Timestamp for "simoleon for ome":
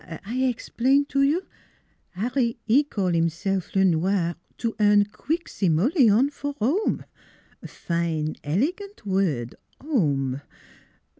5.47-7.05